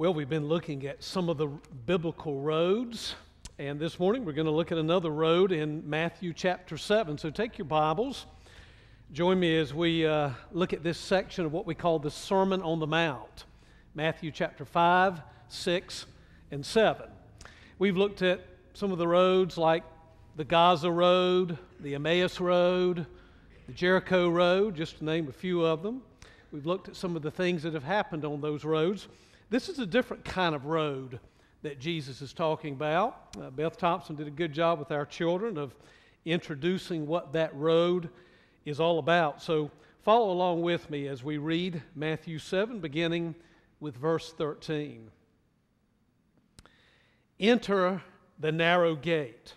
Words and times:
Well, 0.00 0.14
we've 0.14 0.30
been 0.30 0.48
looking 0.48 0.86
at 0.86 1.04
some 1.04 1.28
of 1.28 1.36
the 1.36 1.48
biblical 1.84 2.40
roads, 2.40 3.16
and 3.58 3.78
this 3.78 4.00
morning 4.00 4.24
we're 4.24 4.32
going 4.32 4.46
to 4.46 4.50
look 4.50 4.72
at 4.72 4.78
another 4.78 5.10
road 5.10 5.52
in 5.52 5.82
Matthew 5.86 6.32
chapter 6.32 6.78
7. 6.78 7.18
So 7.18 7.28
take 7.28 7.58
your 7.58 7.66
Bibles. 7.66 8.24
Join 9.12 9.38
me 9.38 9.58
as 9.58 9.74
we 9.74 10.06
uh, 10.06 10.30
look 10.52 10.72
at 10.72 10.82
this 10.82 10.96
section 10.96 11.44
of 11.44 11.52
what 11.52 11.66
we 11.66 11.74
call 11.74 11.98
the 11.98 12.10
Sermon 12.10 12.62
on 12.62 12.80
the 12.80 12.86
Mount 12.86 13.44
Matthew 13.94 14.30
chapter 14.30 14.64
5, 14.64 15.20
6, 15.50 16.06
and 16.50 16.64
7. 16.64 17.06
We've 17.78 17.98
looked 17.98 18.22
at 18.22 18.40
some 18.72 18.92
of 18.92 18.96
the 18.96 19.06
roads 19.06 19.58
like 19.58 19.82
the 20.34 20.44
Gaza 20.44 20.90
Road, 20.90 21.58
the 21.78 21.94
Emmaus 21.94 22.40
Road, 22.40 23.04
the 23.66 23.74
Jericho 23.74 24.30
Road, 24.30 24.76
just 24.76 24.96
to 25.00 25.04
name 25.04 25.28
a 25.28 25.32
few 25.32 25.62
of 25.62 25.82
them. 25.82 26.00
We've 26.52 26.64
looked 26.64 26.88
at 26.88 26.96
some 26.96 27.16
of 27.16 27.20
the 27.20 27.30
things 27.30 27.62
that 27.64 27.74
have 27.74 27.84
happened 27.84 28.24
on 28.24 28.40
those 28.40 28.64
roads. 28.64 29.06
This 29.50 29.68
is 29.68 29.80
a 29.80 29.86
different 29.86 30.24
kind 30.24 30.54
of 30.54 30.66
road 30.66 31.18
that 31.62 31.80
Jesus 31.80 32.22
is 32.22 32.32
talking 32.32 32.72
about. 32.72 33.36
Uh, 33.36 33.50
Beth 33.50 33.76
Thompson 33.76 34.14
did 34.14 34.28
a 34.28 34.30
good 34.30 34.52
job 34.52 34.78
with 34.78 34.92
our 34.92 35.04
children 35.04 35.58
of 35.58 35.74
introducing 36.24 37.04
what 37.04 37.32
that 37.32 37.52
road 37.56 38.10
is 38.64 38.78
all 38.78 39.00
about. 39.00 39.42
So 39.42 39.72
follow 40.02 40.30
along 40.30 40.62
with 40.62 40.88
me 40.88 41.08
as 41.08 41.24
we 41.24 41.38
read 41.38 41.82
Matthew 41.96 42.38
7, 42.38 42.78
beginning 42.78 43.34
with 43.80 43.96
verse 43.96 44.32
13. 44.32 45.10
Enter 47.40 48.02
the 48.38 48.52
narrow 48.52 48.94
gate. 48.94 49.54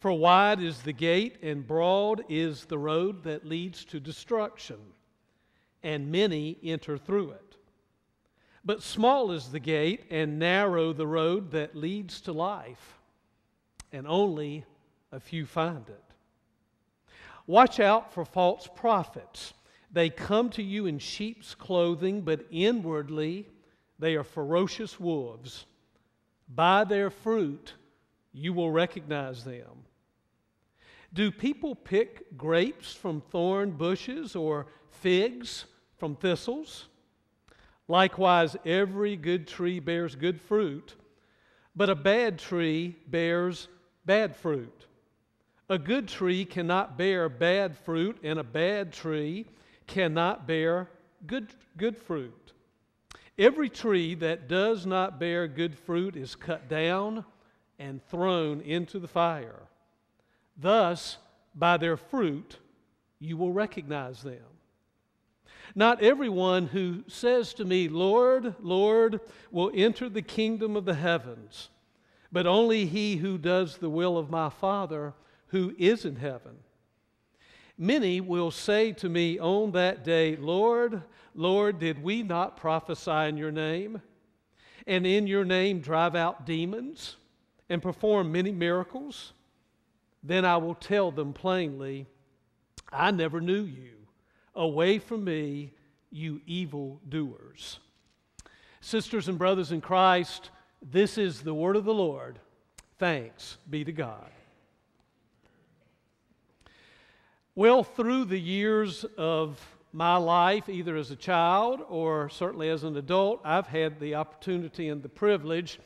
For 0.00 0.12
wide 0.12 0.60
is 0.60 0.82
the 0.82 0.92
gate, 0.92 1.36
and 1.40 1.64
broad 1.64 2.24
is 2.28 2.64
the 2.64 2.78
road 2.78 3.22
that 3.22 3.46
leads 3.46 3.84
to 3.84 4.00
destruction, 4.00 4.80
and 5.84 6.10
many 6.10 6.58
enter 6.64 6.98
through 6.98 7.30
it. 7.30 7.51
But 8.64 8.82
small 8.82 9.32
is 9.32 9.50
the 9.50 9.60
gate 9.60 10.04
and 10.10 10.38
narrow 10.38 10.92
the 10.92 11.06
road 11.06 11.50
that 11.50 11.74
leads 11.74 12.20
to 12.22 12.32
life, 12.32 12.98
and 13.90 14.06
only 14.06 14.64
a 15.10 15.18
few 15.18 15.46
find 15.46 15.88
it. 15.88 16.04
Watch 17.46 17.80
out 17.80 18.12
for 18.14 18.24
false 18.24 18.68
prophets. 18.74 19.52
They 19.90 20.10
come 20.10 20.48
to 20.50 20.62
you 20.62 20.86
in 20.86 20.98
sheep's 20.98 21.54
clothing, 21.54 22.22
but 22.22 22.46
inwardly 22.50 23.48
they 23.98 24.14
are 24.14 24.24
ferocious 24.24 24.98
wolves. 25.00 25.66
By 26.48 26.84
their 26.84 27.10
fruit 27.10 27.74
you 28.32 28.52
will 28.52 28.70
recognize 28.70 29.44
them. 29.44 29.84
Do 31.12 31.30
people 31.30 31.74
pick 31.74 32.36
grapes 32.38 32.94
from 32.94 33.20
thorn 33.20 33.72
bushes 33.72 34.34
or 34.34 34.66
figs 34.90 35.66
from 35.98 36.16
thistles? 36.16 36.86
Likewise, 37.88 38.56
every 38.64 39.16
good 39.16 39.46
tree 39.46 39.80
bears 39.80 40.14
good 40.14 40.40
fruit, 40.40 40.94
but 41.74 41.90
a 41.90 41.94
bad 41.94 42.38
tree 42.38 42.96
bears 43.08 43.68
bad 44.04 44.36
fruit. 44.36 44.86
A 45.68 45.78
good 45.78 46.08
tree 46.08 46.44
cannot 46.44 46.98
bear 46.98 47.28
bad 47.28 47.76
fruit, 47.76 48.18
and 48.22 48.38
a 48.38 48.44
bad 48.44 48.92
tree 48.92 49.46
cannot 49.86 50.46
bear 50.46 50.88
good, 51.26 51.48
good 51.76 51.96
fruit. 51.96 52.52
Every 53.38 53.68
tree 53.68 54.14
that 54.16 54.48
does 54.48 54.84
not 54.84 55.18
bear 55.18 55.48
good 55.48 55.76
fruit 55.76 56.16
is 56.16 56.34
cut 56.34 56.68
down 56.68 57.24
and 57.78 58.04
thrown 58.04 58.60
into 58.60 58.98
the 58.98 59.08
fire. 59.08 59.62
Thus, 60.56 61.16
by 61.54 61.78
their 61.78 61.96
fruit, 61.96 62.58
you 63.18 63.36
will 63.36 63.52
recognize 63.52 64.22
them. 64.22 64.51
Not 65.74 66.02
everyone 66.02 66.66
who 66.66 67.04
says 67.08 67.54
to 67.54 67.64
me, 67.64 67.88
Lord, 67.88 68.54
Lord, 68.60 69.20
will 69.50 69.70
enter 69.74 70.08
the 70.08 70.22
kingdom 70.22 70.76
of 70.76 70.84
the 70.84 70.94
heavens, 70.94 71.70
but 72.30 72.46
only 72.46 72.86
he 72.86 73.16
who 73.16 73.38
does 73.38 73.78
the 73.78 73.90
will 73.90 74.18
of 74.18 74.30
my 74.30 74.50
Father 74.50 75.14
who 75.48 75.74
is 75.78 76.04
in 76.04 76.16
heaven. 76.16 76.56
Many 77.78 78.20
will 78.20 78.50
say 78.50 78.92
to 78.92 79.08
me 79.08 79.38
on 79.38 79.72
that 79.72 80.04
day, 80.04 80.36
Lord, 80.36 81.02
Lord, 81.34 81.78
did 81.78 82.02
we 82.02 82.22
not 82.22 82.56
prophesy 82.56 83.28
in 83.28 83.36
your 83.36 83.52
name? 83.52 84.02
And 84.86 85.06
in 85.06 85.26
your 85.26 85.44
name 85.44 85.80
drive 85.80 86.14
out 86.14 86.44
demons 86.44 87.16
and 87.68 87.80
perform 87.80 88.32
many 88.32 88.52
miracles? 88.52 89.32
Then 90.22 90.44
I 90.44 90.58
will 90.58 90.74
tell 90.74 91.10
them 91.10 91.32
plainly, 91.32 92.06
I 92.92 93.10
never 93.10 93.40
knew 93.40 93.62
you. 93.62 94.01
Away 94.54 94.98
from 94.98 95.24
me, 95.24 95.72
you 96.10 96.40
evil 96.46 97.00
doers. 97.08 97.78
Sisters 98.80 99.28
and 99.28 99.38
brothers 99.38 99.72
in 99.72 99.80
Christ, 99.80 100.50
this 100.82 101.16
is 101.16 101.40
the 101.40 101.54
word 101.54 101.76
of 101.76 101.84
the 101.84 101.94
Lord. 101.94 102.38
Thanks 102.98 103.56
be 103.68 103.84
to 103.84 103.92
God. 103.92 104.30
Well, 107.54 107.84
through 107.84 108.26
the 108.26 108.40
years 108.40 109.04
of 109.16 109.60
my 109.92 110.16
life, 110.16 110.68
either 110.68 110.96
as 110.96 111.10
a 111.10 111.16
child 111.16 111.84
or 111.88 112.30
certainly 112.30 112.70
as 112.70 112.82
an 112.82 112.96
adult, 112.96 113.40
I've 113.44 113.66
had 113.66 114.00
the 114.00 114.14
opportunity 114.14 114.88
and 114.88 115.02
the 115.02 115.08
privilege 115.08 115.78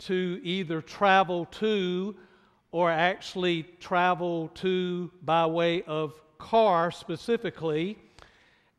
to 0.00 0.40
either 0.42 0.80
travel 0.80 1.46
to 1.46 2.16
or 2.70 2.90
actually 2.90 3.64
travel 3.80 4.48
to 4.54 5.10
by 5.22 5.46
way 5.46 5.82
of 5.82 6.14
car 6.40 6.90
specifically 6.90 7.96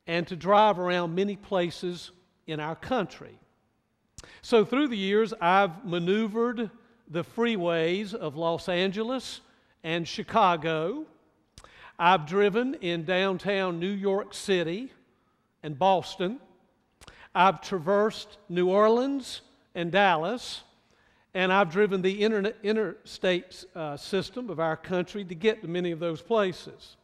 and 0.07 0.27
to 0.27 0.35
drive 0.35 0.79
around 0.79 1.16
many 1.16 1.38
places 1.38 2.11
in 2.47 2.59
our 2.59 2.75
country. 2.75 3.38
So, 4.41 4.66
through 4.66 4.89
the 4.89 4.97
years, 4.97 5.33
I've 5.39 5.85
maneuvered 5.85 6.69
the 7.07 7.23
freeways 7.23 8.13
of 8.13 8.35
Los 8.35 8.67
Angeles 8.67 9.41
and 9.83 10.07
Chicago. 10.07 11.05
I've 11.97 12.25
driven 12.25 12.73
in 12.75 13.05
downtown 13.05 13.79
New 13.79 13.91
York 13.91 14.33
City 14.33 14.91
and 15.63 15.77
Boston. 15.77 16.39
I've 17.33 17.61
traversed 17.61 18.38
New 18.50 18.67
Orleans 18.69 19.41
and 19.75 19.91
Dallas. 19.91 20.63
And 21.33 21.53
I've 21.53 21.71
driven 21.71 22.01
the 22.01 22.23
interstate 22.23 23.63
uh, 23.73 23.95
system 23.95 24.50
of 24.50 24.59
our 24.59 24.75
country 24.75 25.23
to 25.23 25.35
get 25.35 25.61
to 25.61 25.67
many 25.67 25.91
of 25.91 26.00
those 26.00 26.21
places. 26.21 26.97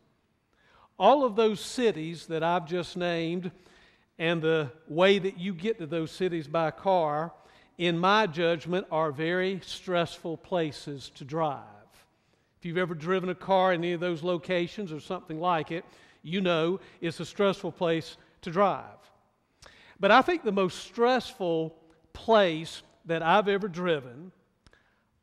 All 1.00 1.24
of 1.24 1.35
those 1.35 1.59
cities 1.59 2.25
that 2.28 2.44
I've 2.44 2.66
just 2.66 2.97
named 2.97 3.52
and 4.18 4.41
the 4.41 4.72
way 4.88 5.19
that 5.19 5.38
you 5.38 5.53
get 5.53 5.78
to 5.78 5.85
those 5.85 6.12
cities 6.12 6.47
by 6.47 6.72
car, 6.72 7.31
in 7.78 8.00
my 8.00 8.25
judgment, 8.25 8.88
are 8.91 9.12
very 9.12 9.62
stressful 9.63 10.38
places 10.38 11.12
to 11.16 11.24
drive. 11.24 11.63
If 12.58 12.66
you've 12.66 12.80
ever 12.80 12.96
driven 12.96 13.30
a 13.30 13.35
car 13.35 13.74
in 13.74 13.84
any 13.84 13.94
of 13.94 14.00
those 14.00 14.24
locations 14.24 14.91
or 14.91 15.00
something 15.00 15.40
like 15.40 15.72
it, 15.72 15.85
you 16.24 16.41
know 16.41 16.80
it's 17.00 17.19
a 17.19 17.25
stressful 17.25 17.74
place 17.74 18.18
to 18.41 18.50
drive. 18.50 18.84
But 20.00 20.09
I 20.09 20.24
think 20.24 20.44
the 20.44 20.52
most 20.52 20.79
stressful 20.79 21.75
place 22.14 22.81
that 23.06 23.22
I've 23.22 23.47
ever 23.47 23.68
driven 23.68 24.31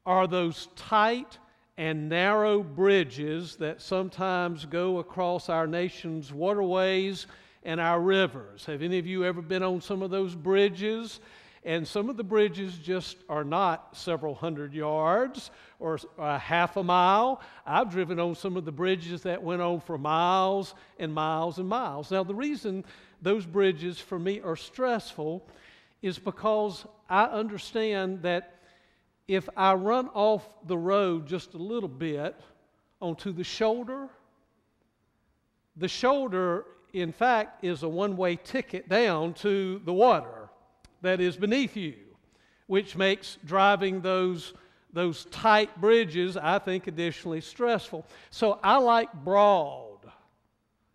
are 0.07 0.29
those 0.29 0.69
tight, 0.77 1.39
and 1.77 2.09
narrow 2.09 2.63
bridges 2.63 3.57
that 3.57 3.83
sometimes 3.83 4.65
go 4.65 4.99
across 4.99 5.49
our 5.49 5.67
nation's 5.67 6.33
waterways 6.33 7.27
and 7.65 7.81
our 7.81 8.01
rivers. 8.01 8.65
Have 8.67 8.83
any 8.83 8.99
of 8.99 9.07
you 9.07 9.25
ever 9.25 9.43
been 9.43 9.63
on 9.63 9.81
some 9.81 10.03
of 10.03 10.11
those 10.11 10.35
bridges? 10.35 11.21
And 11.65 11.89
some 11.89 12.11
of 12.11 12.19
the 12.19 12.25
bridges 12.25 12.77
just 12.77 13.17
are 13.29 13.43
not 13.43 13.97
several 13.97 14.35
hundred 14.35 14.75
yards 14.75 15.51
or 15.81 15.99
a 16.19 16.39
half 16.39 16.77
a 16.77 16.85
mile. 16.85 17.41
I've 17.65 17.91
driven 17.91 18.21
on 18.21 18.35
some 18.35 18.59
of 18.59 18.67
the 18.67 18.73
bridges 18.73 19.23
that 19.23 19.43
went 19.43 19.63
on 19.63 19.81
for 19.81 19.97
miles 19.97 20.75
and 20.99 21.13
miles 21.13 21.59
and 21.59 21.67
miles. 21.67 22.11
Now, 22.11 22.23
the 22.23 22.35
reason 22.35 22.85
those 23.23 23.47
bridges 23.47 23.99
for 23.99 24.19
me 24.19 24.41
are 24.43 24.57
stressful 24.57 25.47
is 26.03 26.19
because 26.19 26.85
I 27.09 27.25
understand 27.25 28.23
that 28.23 28.54
if 29.27 29.49
I 29.57 29.75
run 29.75 30.09
off 30.09 30.47
the 30.67 30.77
road 30.77 31.27
just 31.27 31.55
a 31.55 31.59
little 31.59 31.89
bit 31.89 32.39
onto 33.01 33.33
the 33.33 33.45
shoulder, 33.45 34.09
the 35.77 35.89
shoulder, 35.89 36.67
in 36.93 37.13
fact, 37.13 37.65
is 37.65 37.83
a 37.83 37.89
one 37.89 38.17
way 38.17 38.37
ticket 38.37 38.89
down 38.89 39.35
to 39.35 39.81
the 39.85 39.93
water 39.93 40.49
that 41.03 41.21
is 41.21 41.37
beneath 41.37 41.77
you, 41.77 41.95
which 42.67 42.97
makes 42.97 43.39
driving 43.45 44.01
those, 44.01 44.55
those 44.93 45.25
tight 45.27 45.81
bridges, 45.81 46.37
I 46.37 46.59
think, 46.59 46.87
additionally 46.87 47.41
stressful. 47.41 48.07
So 48.31 48.59
I 48.63 48.77
like 48.77 49.13
broad 49.13 49.85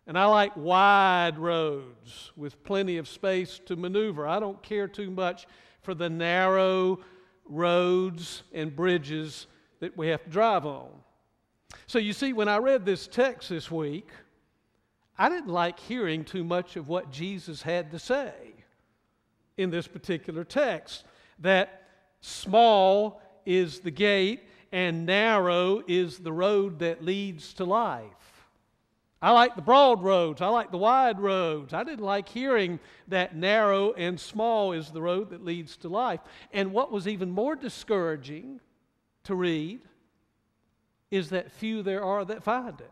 and 0.06 0.18
I 0.18 0.24
like 0.24 0.56
wide 0.56 1.38
roads 1.38 2.32
with 2.36 2.62
plenty 2.64 2.96
of 2.96 3.06
space 3.06 3.60
to 3.66 3.76
maneuver. 3.76 4.26
I 4.26 4.40
don't 4.40 4.60
care 4.62 4.88
too 4.88 5.10
much 5.10 5.46
for 5.82 5.94
the 5.94 6.10
narrow 6.10 7.00
roads 7.50 8.42
and 8.52 8.74
bridges 8.74 9.46
that 9.80 9.96
we 9.96 10.08
have 10.08 10.22
to 10.24 10.30
drive 10.30 10.64
on. 10.64 10.88
So 11.86 11.98
you 11.98 12.12
see, 12.12 12.32
when 12.32 12.48
I 12.48 12.58
read 12.58 12.84
this 12.86 13.06
text 13.06 13.48
this 13.48 13.70
week, 13.70 14.08
I 15.18 15.28
didn't 15.28 15.48
like 15.48 15.78
hearing 15.78 16.24
too 16.24 16.44
much 16.44 16.76
of 16.76 16.88
what 16.88 17.10
Jesus 17.10 17.62
had 17.62 17.90
to 17.90 17.98
say. 17.98 18.32
in 19.56 19.70
this 19.70 19.86
particular 19.86 20.42
text 20.42 21.04
that 21.38 21.82
small 22.20 23.20
is 23.44 23.80
the 23.80 23.90
gate 23.90 24.40
and 24.72 25.04
narrow 25.04 25.82
is 25.86 26.18
the 26.18 26.32
road 26.32 26.78
that 26.78 27.04
leads 27.04 27.52
to 27.54 27.64
life. 27.64 28.29
I 29.22 29.32
like 29.32 29.54
the 29.54 29.62
broad 29.62 30.02
roads. 30.02 30.40
I 30.40 30.48
like 30.48 30.70
the 30.70 30.78
wide 30.78 31.20
roads. 31.20 31.74
I 31.74 31.84
didn't 31.84 32.04
like 32.04 32.28
hearing 32.28 32.80
that 33.08 33.36
narrow 33.36 33.92
and 33.92 34.18
small 34.18 34.72
is 34.72 34.90
the 34.90 35.02
road 35.02 35.30
that 35.30 35.44
leads 35.44 35.76
to 35.78 35.88
life. 35.88 36.20
And 36.52 36.72
what 36.72 36.90
was 36.90 37.06
even 37.06 37.30
more 37.30 37.54
discouraging 37.54 38.60
to 39.24 39.34
read 39.34 39.80
is 41.10 41.30
that 41.30 41.52
few 41.52 41.82
there 41.82 42.02
are 42.02 42.24
that 42.24 42.42
find 42.42 42.80
it. 42.80 42.90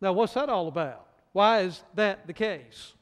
Now, 0.00 0.12
what's 0.12 0.34
that 0.34 0.50
all 0.50 0.68
about? 0.68 1.06
Why 1.32 1.60
is 1.60 1.82
that 1.94 2.26
the 2.26 2.32
case? 2.34 2.92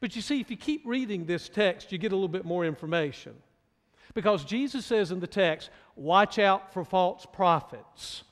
But 0.00 0.14
you 0.14 0.22
see, 0.22 0.40
if 0.40 0.50
you 0.50 0.56
keep 0.56 0.82
reading 0.84 1.26
this 1.26 1.48
text, 1.48 1.90
you 1.90 1.98
get 1.98 2.12
a 2.12 2.14
little 2.14 2.28
bit 2.28 2.44
more 2.44 2.64
information. 2.64 3.34
Because 4.14 4.44
Jesus 4.44 4.84
says 4.84 5.10
in 5.10 5.20
the 5.20 5.26
text, 5.26 5.70
watch 5.96 6.38
out 6.38 6.72
for 6.72 6.84
false 6.84 7.26
prophets. 7.32 8.24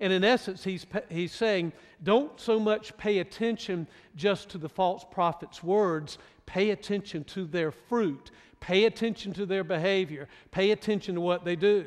And 0.00 0.12
in 0.12 0.24
essence, 0.24 0.64
he's, 0.64 0.86
he's 1.08 1.32
saying, 1.32 1.72
don't 2.02 2.38
so 2.40 2.58
much 2.58 2.96
pay 2.96 3.18
attention 3.18 3.86
just 4.16 4.48
to 4.50 4.58
the 4.58 4.68
false 4.68 5.04
prophet's 5.10 5.62
words, 5.62 6.18
pay 6.46 6.70
attention 6.70 7.24
to 7.24 7.46
their 7.46 7.70
fruit, 7.70 8.30
pay 8.60 8.84
attention 8.84 9.32
to 9.34 9.46
their 9.46 9.64
behavior, 9.64 10.28
pay 10.50 10.70
attention 10.70 11.14
to 11.14 11.20
what 11.20 11.44
they 11.44 11.56
do. 11.56 11.86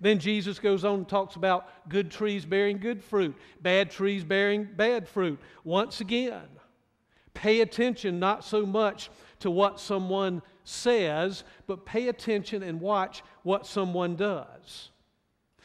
Then 0.00 0.18
Jesus 0.18 0.58
goes 0.58 0.84
on 0.84 1.00
and 1.00 1.08
talks 1.08 1.36
about 1.36 1.88
good 1.88 2.10
trees 2.10 2.44
bearing 2.44 2.78
good 2.78 3.02
fruit, 3.02 3.36
bad 3.60 3.90
trees 3.90 4.24
bearing 4.24 4.68
bad 4.76 5.08
fruit. 5.08 5.38
Once 5.62 6.00
again, 6.00 6.48
pay 7.32 7.60
attention 7.60 8.18
not 8.18 8.44
so 8.44 8.66
much 8.66 9.10
to 9.40 9.50
what 9.50 9.78
someone 9.78 10.42
says, 10.64 11.44
but 11.66 11.84
pay 11.84 12.08
attention 12.08 12.62
and 12.62 12.80
watch 12.80 13.22
what 13.42 13.66
someone 13.66 14.16
does. 14.16 14.90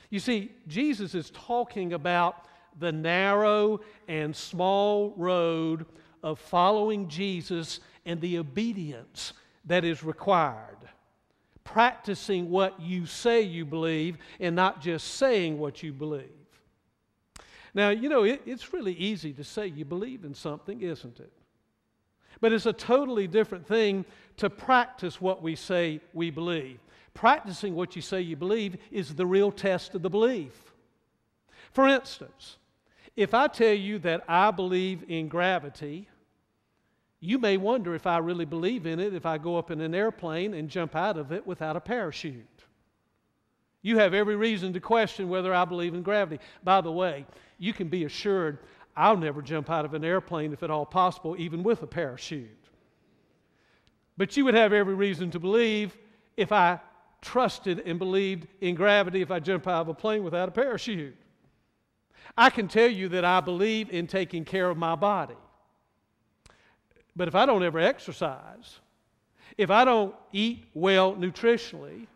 You 0.09 0.19
see, 0.19 0.51
Jesus 0.67 1.13
is 1.13 1.31
talking 1.31 1.93
about 1.93 2.45
the 2.79 2.91
narrow 2.91 3.81
and 4.07 4.35
small 4.35 5.13
road 5.17 5.85
of 6.23 6.39
following 6.39 7.07
Jesus 7.07 7.79
and 8.05 8.19
the 8.21 8.39
obedience 8.39 9.33
that 9.65 9.83
is 9.83 10.03
required. 10.03 10.77
Practicing 11.63 12.49
what 12.49 12.79
you 12.79 13.05
say 13.05 13.41
you 13.41 13.65
believe 13.65 14.17
and 14.39 14.55
not 14.55 14.81
just 14.81 15.15
saying 15.15 15.59
what 15.59 15.83
you 15.83 15.93
believe. 15.93 16.25
Now, 17.75 17.89
you 17.89 18.09
know, 18.09 18.23
it, 18.23 18.41
it's 18.45 18.73
really 18.73 18.93
easy 18.93 19.31
to 19.33 19.43
say 19.43 19.67
you 19.67 19.85
believe 19.85 20.23
in 20.25 20.33
something, 20.33 20.81
isn't 20.81 21.19
it? 21.19 21.31
But 22.41 22.53
it's 22.53 22.65
a 22.65 22.73
totally 22.73 23.27
different 23.27 23.67
thing 23.67 24.05
to 24.37 24.49
practice 24.49 25.21
what 25.21 25.43
we 25.43 25.55
say 25.55 26.01
we 26.13 26.31
believe. 26.31 26.79
Practicing 27.19 27.75
what 27.75 27.97
you 27.97 28.01
say 28.01 28.21
you 28.21 28.37
believe 28.37 28.77
is 28.91 29.13
the 29.13 29.25
real 29.25 29.51
test 29.51 29.93
of 29.93 30.01
the 30.01 30.09
belief. 30.09 30.71
For 31.73 31.85
instance, 31.85 32.55
if 33.17 33.33
I 33.33 33.49
tell 33.49 33.73
you 33.73 33.99
that 33.99 34.23
I 34.29 34.51
believe 34.51 35.03
in 35.09 35.27
gravity, 35.27 36.07
you 37.19 37.37
may 37.37 37.57
wonder 37.57 37.93
if 37.93 38.07
I 38.07 38.19
really 38.19 38.45
believe 38.45 38.85
in 38.85 39.01
it 39.01 39.13
if 39.13 39.25
I 39.25 39.37
go 39.37 39.57
up 39.57 39.69
in 39.69 39.81
an 39.81 39.93
airplane 39.93 40.53
and 40.53 40.69
jump 40.69 40.95
out 40.95 41.17
of 41.17 41.33
it 41.33 41.45
without 41.45 41.75
a 41.75 41.81
parachute. 41.81 42.63
You 43.81 43.97
have 43.97 44.13
every 44.13 44.37
reason 44.37 44.71
to 44.71 44.79
question 44.79 45.27
whether 45.27 45.53
I 45.53 45.65
believe 45.65 45.93
in 45.93 46.03
gravity. 46.03 46.41
By 46.63 46.79
the 46.79 46.93
way, 46.93 47.25
you 47.57 47.73
can 47.73 47.89
be 47.89 48.05
assured 48.05 48.59
I'll 48.95 49.17
never 49.17 49.41
jump 49.41 49.69
out 49.69 49.83
of 49.83 49.93
an 49.93 50.05
airplane 50.05 50.53
if 50.53 50.63
at 50.63 50.71
all 50.71 50.85
possible, 50.85 51.35
even 51.37 51.63
with 51.63 51.83
a 51.83 51.87
parachute. 51.87 52.47
But 54.15 54.37
you 54.37 54.45
would 54.45 54.53
have 54.53 54.71
every 54.71 54.95
reason 54.95 55.31
to 55.31 55.39
believe 55.39 55.97
if 56.37 56.53
I 56.53 56.79
trusted 57.21 57.81
and 57.85 57.99
believed 57.99 58.47
in 58.61 58.75
gravity 58.75 59.21
if 59.21 59.31
I 59.31 59.39
jump 59.39 59.67
out 59.67 59.81
of 59.81 59.89
a 59.89 59.93
plane 59.93 60.23
without 60.23 60.49
a 60.49 60.51
parachute. 60.51 61.15
I 62.37 62.49
can 62.49 62.67
tell 62.67 62.87
you 62.87 63.09
that 63.09 63.25
I 63.25 63.41
believe 63.41 63.89
in 63.89 64.07
taking 64.07 64.45
care 64.45 64.69
of 64.69 64.77
my 64.77 64.95
body. 64.95 65.35
But 67.15 67.27
if 67.27 67.35
I 67.35 67.45
don't 67.45 67.63
ever 67.63 67.79
exercise, 67.79 68.79
if 69.57 69.69
I 69.69 69.83
don't 69.83 70.15
eat 70.31 70.65
well 70.73 71.15
nutritionally, 71.15 72.07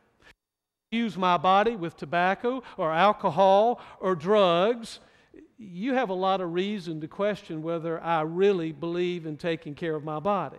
use 0.92 1.18
my 1.18 1.38
body 1.38 1.76
with 1.76 1.98
tobacco 1.98 2.64
or 2.78 2.92
alcohol 2.92 3.82
or 4.00 4.16
drugs, 4.16 5.00
you 5.58 5.94
have 5.94 6.10
a 6.10 6.14
lot 6.14 6.40
of 6.40 6.54
reason 6.54 7.02
to 7.02 7.08
question 7.08 7.64
whether 7.64 8.02
I 8.02 8.22
really 8.22 8.72
believe 8.72 9.26
in 9.26 9.38
taking 9.38 9.76
care 9.76 9.96
of 9.96 10.04
my 10.04 10.20
body. 10.20 10.58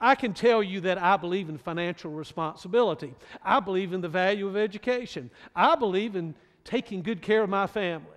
I 0.00 0.14
can 0.14 0.34
tell 0.34 0.62
you 0.62 0.80
that 0.82 0.98
I 0.98 1.16
believe 1.16 1.48
in 1.48 1.58
financial 1.58 2.10
responsibility. 2.10 3.14
I 3.42 3.60
believe 3.60 3.92
in 3.92 4.00
the 4.00 4.08
value 4.08 4.48
of 4.48 4.56
education. 4.56 5.30
I 5.54 5.76
believe 5.76 6.16
in 6.16 6.34
taking 6.64 7.02
good 7.02 7.22
care 7.22 7.42
of 7.42 7.50
my 7.50 7.66
family. 7.66 8.08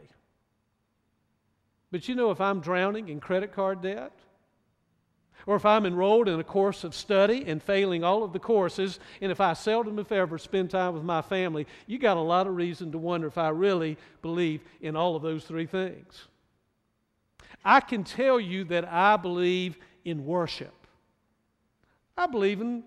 But 1.91 2.07
you 2.07 2.15
know, 2.15 2.31
if 2.31 2.41
I'm 2.41 2.59
drowning 2.59 3.09
in 3.09 3.19
credit 3.19 3.53
card 3.53 3.81
debt, 3.81 4.11
or 5.45 5.55
if 5.55 5.65
I'm 5.65 5.85
enrolled 5.85 6.27
in 6.27 6.39
a 6.39 6.43
course 6.43 6.83
of 6.83 6.93
study 6.93 7.45
and 7.47 7.63
failing 7.63 8.03
all 8.03 8.23
of 8.23 8.33
the 8.33 8.39
courses, 8.39 8.99
and 9.21 9.31
if 9.31 9.39
I 9.39 9.53
seldom, 9.53 9.97
if 9.97 10.11
ever, 10.11 10.37
spend 10.37 10.71
time 10.71 10.93
with 10.93 11.03
my 11.03 11.21
family, 11.21 11.67
you 11.85 11.99
got 11.99 12.17
a 12.17 12.21
lot 12.21 12.47
of 12.47 12.55
reason 12.55 12.91
to 12.91 12.97
wonder 12.97 13.27
if 13.27 13.37
I 13.37 13.49
really 13.49 13.97
believe 14.21 14.61
in 14.81 14.97
all 14.97 15.15
of 15.15 15.21
those 15.21 15.45
three 15.45 15.65
things. 15.65 16.27
I 17.63 17.79
can 17.79 18.03
tell 18.03 18.39
you 18.39 18.65
that 18.65 18.85
I 18.91 19.15
believe 19.15 19.77
in 20.03 20.25
worship. 20.25 20.73
I 22.17 22.25
believe 22.27 22.61
in 22.61 22.83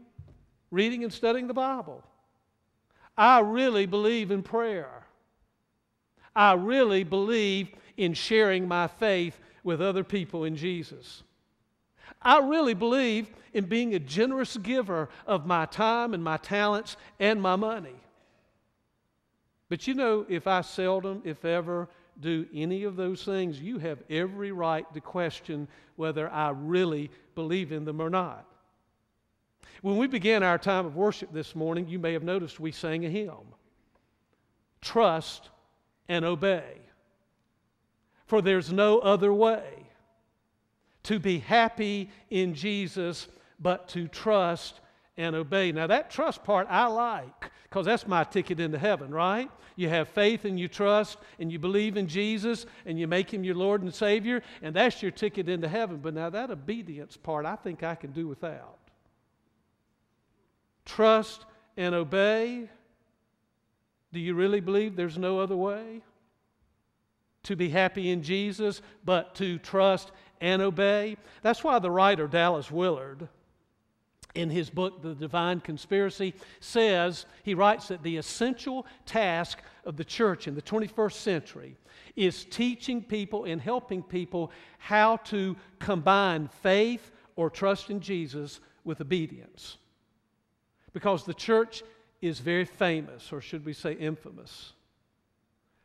reading 0.71 1.05
and 1.05 1.13
studying 1.13 1.47
the 1.47 1.55
Bible. 1.55 2.03
I 3.17 3.41
really 3.41 3.87
believe 3.87 4.31
in 4.31 4.43
prayer. 4.43 5.05
I 6.35 6.55
really 6.55 7.05
believe 7.05 7.69
in 7.97 8.15
sharing 8.15 8.67
my 8.67 8.87
faith 8.87 9.39
with 9.63 9.83
other 9.83 10.05
people 10.05 10.45
in 10.45 10.57
Jesus. 10.57 11.23
I 12.23 12.39
really 12.39 12.75
believe 12.75 13.31
in 13.53 13.67
being 13.67 13.95
a 13.95 13.99
generous 13.99 14.57
giver 14.57 15.09
of 15.27 15.47
my 15.47 15.67
time 15.67 16.15
and 16.15 16.23
my 16.23 16.37
talents 16.37 16.97
and 17.19 17.41
my 17.41 17.57
money. 17.57 17.97
But 19.69 19.87
you 19.87 19.95
know, 19.95 20.27
if 20.29 20.47
I 20.47 20.63
seldom, 20.63 21.23
if 21.25 21.45
ever, 21.45 21.89
do 22.19 22.47
any 22.53 22.85
of 22.85 22.97
those 22.97 23.25
things, 23.25 23.61
you 23.61 23.79
have 23.79 24.03
every 24.11 24.53
right 24.53 24.93
to 24.93 25.01
question 25.01 25.69
whether 25.97 26.31
I 26.31 26.51
really 26.51 27.11
believe 27.35 27.73
in 27.73 27.85
them 27.85 28.01
or 28.01 28.11
not. 28.11 28.47
When 29.83 29.97
we 29.97 30.07
began 30.07 30.43
our 30.43 30.59
time 30.59 30.87
of 30.87 30.97
worship 30.97 31.33
this 31.33 31.55
morning, 31.55 31.89
you 31.89 31.99
may 31.99 32.13
have 32.13 32.23
noticed 32.23 32.61
we 32.61 32.73
sang 32.73 33.05
a 33.05 33.09
hymn 33.09 33.55
Trust 34.81 35.51
and 36.09 36.25
Obey. 36.25 36.79
For 38.27 38.41
there's 38.41 38.73
no 38.73 38.99
other 38.99 39.33
way 39.33 39.87
to 41.05 41.19
be 41.19 41.39
happy 41.39 42.11
in 42.31 42.55
Jesus, 42.55 43.29
but 43.59 43.89
to 43.89 44.09
trust 44.09 44.81
and 45.17 45.37
obey. 45.37 45.73
Now, 45.73 45.87
that 45.87 46.11
trust 46.11 46.45
part 46.45 46.67
I 46.71 46.87
like 46.87 47.51
because 47.65 47.87
that's 47.87 48.07
my 48.07 48.25
ticket 48.25 48.61
into 48.61 48.79
heaven, 48.79 49.11
right? 49.11 49.51
You 49.77 49.89
have 49.89 50.09
faith 50.09 50.45
and 50.45 50.59
you 50.59 50.69
trust 50.69 51.19
and 51.39 51.51
you 51.51 51.59
believe 51.59 51.97
in 51.97 52.07
Jesus 52.07 52.67
and 52.87 52.99
you 52.99 53.07
make 53.07 53.33
him 53.33 53.45
your 53.45 53.55
Lord 53.55 53.83
and 53.83 53.95
Savior, 53.95 54.43
and 54.63 54.75
that's 54.75 55.03
your 55.03 55.11
ticket 55.11 55.49
into 55.49 55.69
heaven. 55.69 55.99
But 55.99 56.15
now, 56.15 56.31
that 56.31 56.51
obedience 56.51 57.17
part 57.17 57.47
I 57.47 57.57
think 57.57 57.83
I 57.83 57.95
can 57.95 58.13
do 58.13 58.29
without. 58.29 58.80
Trust 60.91 61.45
and 61.77 61.95
obey. 61.95 62.69
Do 64.13 64.19
you 64.19 64.35
really 64.35 64.59
believe 64.59 64.97
there's 64.97 65.19
no 65.19 65.39
other 65.39 65.57
way? 65.57 66.03
To 67.45 67.55
be 67.55 67.69
happy 67.69 68.11
in 68.11 68.25
Jesus, 68.25 68.83
but 69.05 69.37
to 69.37 69.59
trust 69.59 70.11
and 70.41 70.61
obey. 70.61 71.17
That's 71.43 71.63
why 71.63 71.79
the 71.79 71.93
writer 71.93 72.27
Dallas 72.27 72.73
Willard, 72.73 73.29
in 74.35 74.51
his 74.51 74.69
book, 74.69 75.01
The 75.01 75.15
Divine 75.15 75.61
Conspiracy, 75.61 76.35
says, 76.59 77.25
he 77.45 77.55
writes 77.55 77.87
that 77.87 78.03
the 78.03 78.17
essential 78.17 78.85
task 79.07 79.61
of 79.85 79.97
the 79.97 80.05
church 80.05 80.49
in 80.49 80.57
the 80.57 80.63
21st 80.63 81.13
century 81.13 81.77
is 82.17 82.45
teaching 82.47 83.01
people 83.01 83.45
and 83.45 83.61
helping 83.61 84.03
people 84.03 84.51
how 84.79 85.19
to 85.19 85.57
combine 85.79 86.49
faith 86.49 87.13
or 87.37 87.49
trust 87.49 87.91
in 87.91 88.01
Jesus 88.01 88.61
with 88.83 89.01
obedience. 89.01 89.77
Because 90.93 91.25
the 91.25 91.35
church 91.35 91.83
is 92.21 92.39
very 92.39 92.65
famous, 92.65 93.33
or 93.33 93.41
should 93.41 93.65
we 93.65 93.73
say 93.73 93.93
infamous, 93.93 94.73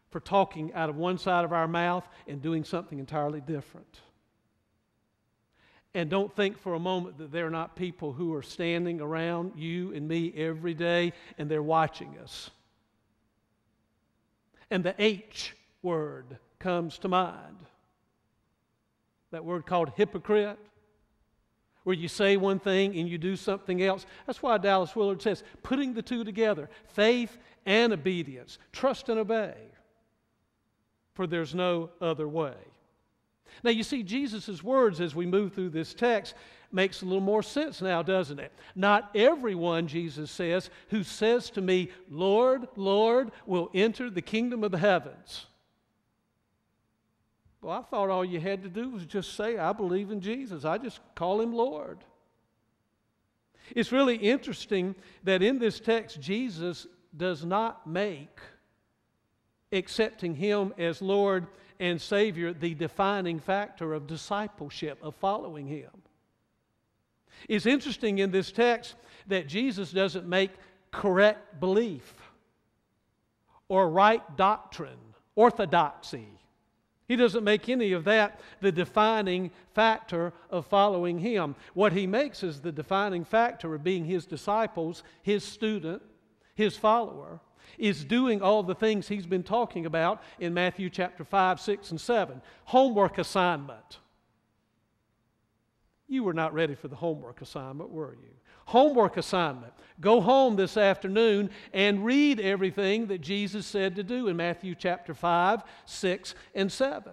for 0.09 0.19
talking 0.19 0.73
out 0.73 0.89
of 0.89 0.95
one 0.95 1.17
side 1.17 1.45
of 1.45 1.53
our 1.53 1.67
mouth 1.67 2.07
and 2.27 2.41
doing 2.41 2.63
something 2.63 2.99
entirely 2.99 3.41
different. 3.41 3.99
And 5.93 6.09
don't 6.09 6.33
think 6.35 6.57
for 6.57 6.73
a 6.73 6.79
moment 6.79 7.17
that 7.19 7.31
they're 7.31 7.49
not 7.49 7.77
people 7.77 8.11
who 8.11 8.33
are 8.33 8.41
standing 8.41 8.99
around 8.99 9.53
you 9.55 9.93
and 9.93 10.05
me 10.07 10.33
every 10.35 10.73
day 10.73 11.13
and 11.37 11.49
they're 11.49 11.63
watching 11.63 12.17
us. 12.21 12.51
And 14.69 14.83
the 14.83 14.95
H 14.99 15.55
word 15.81 16.37
comes 16.59 16.97
to 16.99 17.07
mind. 17.07 17.57
That 19.31 19.45
word 19.45 19.65
called 19.65 19.91
hypocrite. 19.95 20.59
Where 21.85 21.95
you 21.95 22.09
say 22.09 22.35
one 22.35 22.59
thing 22.59 22.97
and 22.97 23.07
you 23.07 23.17
do 23.17 23.37
something 23.37 23.81
else. 23.81 24.05
That's 24.25 24.43
why 24.43 24.57
Dallas 24.57 24.95
Willard 24.95 25.21
says 25.21 25.43
putting 25.63 25.93
the 25.93 26.01
two 26.01 26.25
together 26.25 26.69
faith 26.87 27.37
and 27.65 27.93
obedience, 27.93 28.57
trust 28.73 29.07
and 29.07 29.19
obey, 29.19 29.53
for 31.13 31.25
there's 31.25 31.55
no 31.55 31.91
other 32.01 32.27
way. 32.27 32.55
Now, 33.63 33.69
you 33.69 33.83
see, 33.83 34.03
Jesus' 34.03 34.61
words 34.61 34.99
as 34.99 35.15
we 35.15 35.25
move 35.25 35.53
through 35.53 35.69
this 35.69 35.93
text 35.93 36.33
makes 36.71 37.01
a 37.01 37.05
little 37.05 37.21
more 37.21 37.43
sense 37.43 37.81
now, 37.81 38.01
doesn't 38.01 38.39
it? 38.39 38.51
Not 38.75 39.11
everyone, 39.15 39.87
Jesus 39.87 40.29
says, 40.29 40.69
who 40.89 41.03
says 41.03 41.49
to 41.51 41.61
me, 41.61 41.91
Lord, 42.09 42.67
Lord, 42.75 43.31
will 43.45 43.69
enter 43.73 44.09
the 44.09 44.21
kingdom 44.21 44.63
of 44.63 44.71
the 44.71 44.77
heavens. 44.77 45.45
Well, 47.65 47.79
I 47.79 47.81
thought 47.81 48.11
all 48.11 48.23
you 48.23 48.39
had 48.39 48.61
to 48.61 48.69
do 48.69 48.91
was 48.91 49.07
just 49.07 49.33
say, 49.33 49.57
I 49.57 49.73
believe 49.73 50.11
in 50.11 50.21
Jesus. 50.21 50.65
I 50.65 50.77
just 50.77 50.99
call 51.15 51.41
him 51.41 51.51
Lord. 51.51 51.97
It's 53.75 53.91
really 53.91 54.17
interesting 54.17 54.93
that 55.23 55.41
in 55.41 55.57
this 55.57 55.79
text, 55.79 56.21
Jesus 56.21 56.85
does 57.17 57.43
not 57.43 57.87
make 57.87 58.39
accepting 59.71 60.35
him 60.35 60.75
as 60.77 61.01
Lord 61.01 61.47
and 61.79 61.99
Savior 61.99 62.53
the 62.53 62.75
defining 62.75 63.39
factor 63.39 63.95
of 63.95 64.05
discipleship, 64.05 64.99
of 65.01 65.15
following 65.15 65.65
him. 65.65 65.89
It's 67.49 67.65
interesting 67.65 68.19
in 68.19 68.29
this 68.29 68.51
text 68.51 68.93
that 69.25 69.47
Jesus 69.47 69.91
doesn't 69.91 70.27
make 70.27 70.51
correct 70.91 71.59
belief 71.59 72.13
or 73.67 73.89
right 73.89 74.37
doctrine, 74.37 74.99
orthodoxy, 75.35 76.27
he 77.07 77.15
doesn't 77.15 77.43
make 77.43 77.69
any 77.69 77.91
of 77.91 78.03
that 78.05 78.39
the 78.61 78.71
defining 78.71 79.51
factor 79.73 80.33
of 80.49 80.65
following 80.65 81.19
him. 81.19 81.55
What 81.73 81.93
he 81.93 82.07
makes 82.07 82.43
is 82.43 82.61
the 82.61 82.71
defining 82.71 83.23
factor 83.23 83.75
of 83.75 83.83
being 83.83 84.05
his 84.05 84.25
disciples, 84.25 85.03
his 85.21 85.43
student, 85.43 86.01
his 86.55 86.75
follower, 86.77 87.41
is 87.77 88.05
doing 88.05 88.41
all 88.41 88.63
the 88.63 88.75
things 88.75 89.07
he's 89.07 89.25
been 89.25 89.43
talking 89.43 89.85
about 89.85 90.21
in 90.39 90.53
Matthew 90.53 90.89
chapter 90.89 91.23
5, 91.23 91.59
6, 91.59 91.91
and 91.91 92.01
7. 92.01 92.41
Homework 92.65 93.17
assignment. 93.17 93.99
You 96.07 96.23
were 96.23 96.33
not 96.33 96.53
ready 96.53 96.75
for 96.75 96.87
the 96.87 96.95
homework 96.95 97.41
assignment, 97.41 97.89
were 97.89 98.13
you? 98.13 98.29
Homework 98.65 99.17
assignment. 99.17 99.73
Go 100.01 100.19
home 100.19 100.55
this 100.55 100.75
afternoon 100.75 101.49
and 101.73 102.03
read 102.03 102.39
everything 102.39 103.07
that 103.07 103.21
Jesus 103.21 103.65
said 103.65 103.95
to 103.95 104.03
do 104.03 104.27
in 104.27 104.35
Matthew 104.35 104.75
chapter 104.75 105.13
5, 105.13 105.63
6, 105.85 106.35
and 106.53 106.71
7. 106.71 107.11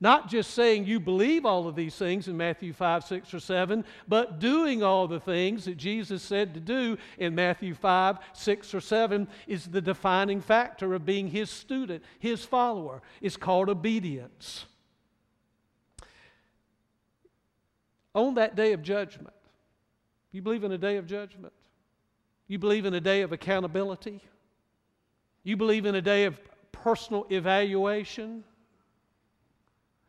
Not 0.00 0.28
just 0.28 0.50
saying 0.50 0.86
you 0.86 0.98
believe 0.98 1.46
all 1.46 1.68
of 1.68 1.76
these 1.76 1.94
things 1.94 2.26
in 2.26 2.36
Matthew 2.36 2.72
5, 2.72 3.04
6, 3.04 3.34
or 3.34 3.40
7, 3.40 3.84
but 4.08 4.40
doing 4.40 4.82
all 4.82 5.06
the 5.06 5.20
things 5.20 5.64
that 5.66 5.76
Jesus 5.76 6.22
said 6.22 6.54
to 6.54 6.60
do 6.60 6.98
in 7.16 7.34
Matthew 7.34 7.74
5, 7.74 8.18
6, 8.32 8.74
or 8.74 8.80
7 8.80 9.28
is 9.46 9.66
the 9.66 9.80
defining 9.80 10.40
factor 10.40 10.94
of 10.94 11.06
being 11.06 11.28
his 11.28 11.48
student, 11.48 12.02
his 12.18 12.44
follower. 12.44 13.02
It's 13.20 13.36
called 13.36 13.68
obedience. 13.68 14.66
On 18.14 18.34
that 18.34 18.56
day 18.56 18.72
of 18.72 18.82
judgment, 18.82 19.33
you 20.34 20.42
believe 20.42 20.64
in 20.64 20.72
a 20.72 20.78
day 20.78 20.96
of 20.96 21.06
judgment? 21.06 21.52
You 22.48 22.58
believe 22.58 22.84
in 22.84 22.94
a 22.94 23.00
day 23.00 23.22
of 23.22 23.32
accountability? 23.32 24.20
You 25.44 25.56
believe 25.56 25.86
in 25.86 25.94
a 25.94 26.02
day 26.02 26.24
of 26.24 26.38
personal 26.72 27.26
evaluation? 27.30 28.42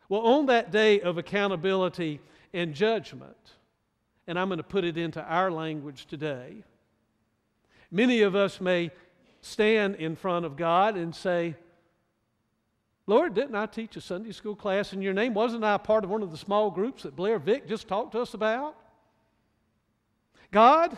Well, 0.10 0.22
on 0.22 0.48
that 0.48 0.72
day 0.72 1.00
of 1.01 1.17
accountability 1.17 2.20
and 2.53 2.74
judgment, 2.74 3.38
and 4.27 4.39
I'm 4.39 4.48
going 4.50 4.58
to 4.58 4.63
put 4.63 4.84
it 4.84 4.98
into 4.98 5.24
our 5.24 5.51
language 5.51 6.08
today, 6.08 6.63
many 7.91 8.22
of 8.22 8.36
us 8.36 8.60
may 8.60 8.91
stand 9.41 9.96
in 9.96 10.15
front 10.15 10.46
of 10.46 10.58
God 10.58 10.98
and 10.98 11.15
say, 11.15 11.55
Lord, 13.08 13.36
didn't 13.36 13.55
I 13.55 13.67
teach 13.67 13.96
a 13.96 14.01
Sunday 14.01 14.32
school 14.32 14.55
class 14.55 14.91
in 14.91 15.03
your 15.03 15.13
name? 15.13 15.36
Wasn't 15.36 15.63
I 15.63 15.77
part 15.77 16.03
of 16.03 16.10
one 16.10 16.24
of 16.24 16.32
the 16.32 16.38
small 16.38 16.72
groups 16.72 17.03
that 17.03 17.15
Blair 17.15 17.38
Vick 17.38 17.67
just 17.67 17.88
talked 17.88 18.13
to 18.13 18.22
us 18.22 18.34
about? 18.34 18.75
God, 20.51 20.97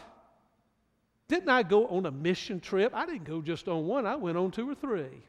didn't 1.27 1.49
I 1.49 1.63
go 1.63 1.87
on 1.87 2.05
a 2.05 2.11
mission 2.11 2.59
trip? 2.59 2.93
I 2.95 3.05
didn't 3.05 3.25
go 3.25 3.41
just 3.41 3.67
on 3.67 3.85
one, 3.87 4.05
I 4.05 4.15
went 4.15 4.37
on 4.37 4.51
two 4.51 4.69
or 4.69 4.75
three. 4.75 5.23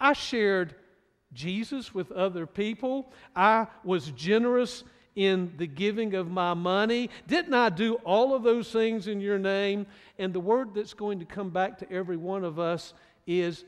I 0.00 0.14
shared 0.14 0.74
Jesus 1.32 1.94
with 1.94 2.10
other 2.12 2.46
people. 2.46 3.12
I 3.34 3.66
was 3.84 4.10
generous 4.10 4.84
in 5.14 5.52
the 5.58 5.66
giving 5.66 6.14
of 6.14 6.30
my 6.30 6.54
money. 6.54 7.10
Didn't 7.26 7.54
I 7.54 7.68
do 7.68 7.94
all 8.04 8.34
of 8.34 8.42
those 8.42 8.70
things 8.70 9.06
in 9.06 9.20
your 9.20 9.38
name? 9.38 9.86
And 10.18 10.32
the 10.32 10.40
word 10.40 10.74
that's 10.74 10.94
going 10.94 11.18
to 11.20 11.24
come 11.24 11.50
back 11.50 11.78
to 11.78 11.92
every 11.92 12.16
one 12.16 12.44
of 12.44 12.58
us 12.58 12.94
is, 13.26 13.64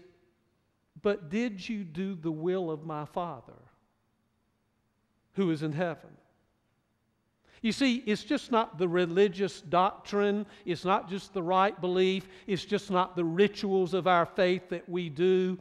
But 1.02 1.30
did 1.30 1.66
you 1.68 1.84
do 1.84 2.14
the 2.14 2.32
will 2.32 2.70
of 2.70 2.84
my 2.84 3.04
Father 3.04 3.52
who 5.34 5.50
is 5.50 5.62
in 5.62 5.72
heaven? 5.72 6.10
You 7.64 7.72
see, 7.72 8.02
it's 8.04 8.24
just 8.24 8.52
not 8.52 8.76
the 8.76 8.86
religious 8.86 9.62
doctrine, 9.62 10.44
it's 10.66 10.84
not 10.84 11.08
just 11.08 11.32
the 11.32 11.42
right 11.42 11.80
belief, 11.80 12.28
it's 12.46 12.66
just 12.66 12.90
not 12.90 13.16
the 13.16 13.24
rituals 13.24 13.94
of 13.94 14.06
our 14.06 14.26
faith 14.26 14.68
that 14.68 14.86
we 14.86 15.08
do, 15.08 15.56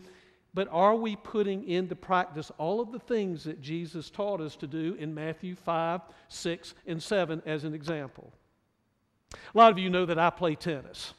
but 0.54 0.68
are 0.70 0.98
we 0.98 1.16
putting 1.16 1.66
into 1.66 1.96
practice 1.96 2.52
all 2.58 2.82
of 2.82 2.92
the 2.92 3.00
things 3.00 3.46
that 3.46 3.62
Jesus 3.62 4.10
taught 4.10 4.42
us 4.42 4.58
to 4.58 4.68
do 4.68 4.98
in 5.00 5.14
Matthew 5.14 5.56
5, 5.56 6.02
6, 6.28 6.74
and 6.88 7.02
7 7.02 7.42
as 7.46 7.64
an 7.64 7.74
example? 7.74 8.34
A 9.34 9.58
lot 9.58 9.72
of 9.72 9.80
you 9.80 9.90
know 9.90 10.06
that 10.06 10.20
I 10.20 10.30
play 10.30 10.56
tennis, 10.56 11.14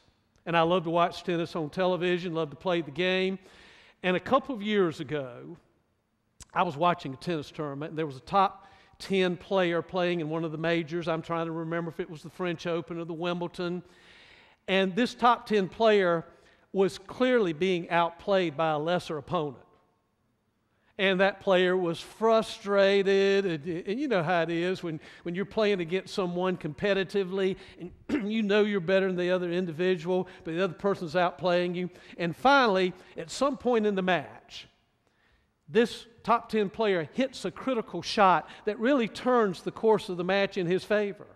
and 0.45 0.55
I 0.55 0.61
love 0.61 0.83
to 0.83 0.91
watch 0.91 1.23
tennis 1.23 1.55
on 1.55 1.71
television, 1.71 2.35
love 2.35 2.51
to 2.51 2.55
play 2.55 2.81
the 2.81 2.91
game. 2.91 3.39
And 4.03 4.15
a 4.15 4.19
couple 4.19 4.53
of 4.53 4.61
years 4.61 4.99
ago, 4.99 5.57
I 6.53 6.61
was 6.61 6.77
watching 6.77 7.15
a 7.15 7.17
tennis 7.17 7.49
tournament, 7.49 7.89
and 7.89 7.97
there 7.97 8.05
was 8.05 8.17
a 8.17 8.21
top 8.21 8.67
10 8.99 9.37
player 9.37 9.81
playing 9.81 10.19
in 10.19 10.29
one 10.29 10.43
of 10.43 10.51
the 10.51 10.57
majors. 10.57 11.07
I'm 11.07 11.21
trying 11.21 11.47
to 11.47 11.51
remember 11.51 11.89
if 11.89 11.99
it 11.99 12.09
was 12.09 12.21
the 12.21 12.29
French 12.29 12.67
Open 12.67 12.99
or 12.99 13.05
the 13.05 13.13
Wimbledon. 13.13 13.83
And 14.67 14.95
this 14.95 15.13
top 15.13 15.45
10 15.47 15.69
player 15.69 16.25
was 16.73 16.97
clearly 16.97 17.53
being 17.53 17.89
outplayed 17.89 18.57
by 18.57 18.71
a 18.71 18.79
lesser 18.79 19.17
opponent. 19.17 19.63
And 20.97 21.19
that 21.19 21.41
player 21.41 21.75
was 21.75 21.99
frustrated. 21.99 23.45
And, 23.45 23.87
and, 23.87 23.99
you 23.99 24.07
know 24.07 24.23
how 24.23 24.43
it 24.43 24.49
is 24.49 24.81
when, 24.81 25.01
when 25.23 25.35
you're 25.35 25.43
playing 25.43 25.81
against 25.81 26.13
someone 26.13 26.55
competitively 26.55 27.57
and 27.79 27.91
you 28.31 28.41
know 28.41 28.63
you're 28.63 28.79
better 28.79 29.07
than 29.07 29.17
the 29.17 29.31
other 29.31 29.51
individual, 29.51 30.27
but 30.45 30.53
the 30.53 30.63
other 30.63 30.73
person's 30.73 31.15
outplaying 31.15 31.75
you. 31.75 31.89
And 32.17 32.35
finally, 32.35 32.93
at 33.17 33.29
some 33.29 33.57
point 33.57 33.85
in 33.85 33.95
the 33.95 34.01
match, 34.01 34.67
this 35.67 36.05
top 36.25 36.49
10 36.49 36.69
player 36.71 37.07
hits 37.13 37.45
a 37.45 37.51
critical 37.51 38.01
shot 38.01 38.49
that 38.65 38.79
really 38.79 39.07
turns 39.07 39.61
the 39.61 39.71
course 39.71 40.09
of 40.09 40.17
the 40.17 40.23
match 40.23 40.57
in 40.57 40.65
his 40.65 40.83
favor. 40.83 41.27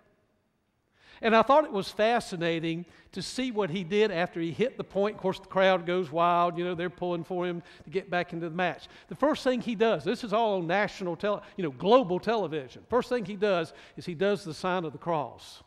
And 1.22 1.36
I 1.36 1.42
thought 1.42 1.66
it 1.66 1.72
was 1.72 1.90
fascinating 1.90 2.86
to 3.12 3.22
see 3.22 3.52
what 3.52 3.70
he 3.70 3.84
did 3.84 4.10
after 4.10 4.40
he 4.40 4.52
hit 4.52 4.78
the 4.78 4.84
point. 4.84 5.16
Of 5.16 5.22
course, 5.22 5.40
the 5.40 5.48
crowd 5.48 5.86
goes 5.86 6.12
wild. 6.12 6.58
You 6.58 6.64
know, 6.64 6.76
they're 6.76 6.90
pulling 6.90 7.24
for 7.24 7.46
him 7.46 7.62
to 7.84 7.90
get 7.90 8.10
back 8.10 8.34
into 8.34 8.50
the 8.50 8.56
match. 8.56 8.88
The 9.10 9.16
first 9.16 9.44
thing 9.44 9.62
he 9.62 9.76
does, 9.76 10.04
this 10.04 10.24
is 10.24 10.34
all 10.34 10.58
on 10.58 10.68
national, 10.68 11.18
tele, 11.18 11.42
you 11.58 11.64
know, 11.64 11.72
global 11.72 12.20
television. 12.20 12.84
First 12.90 13.10
thing 13.10 13.26
he 13.26 13.36
does 13.36 13.74
is 13.98 14.06
he 14.06 14.16
does 14.16 14.44
the 14.44 14.54
sign 14.54 14.86
of 14.86 14.94
the 14.94 14.98
cross. 14.98 15.62